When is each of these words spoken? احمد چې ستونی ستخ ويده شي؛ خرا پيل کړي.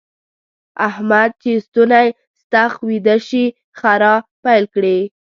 احمد 0.87 1.31
چې 1.41 1.51
ستونی 1.65 2.07
ستخ 2.41 2.71
ويده 2.87 3.15
شي؛ 3.27 3.45
خرا 3.79 4.13
پيل 4.43 4.63
کړي. 4.73 4.99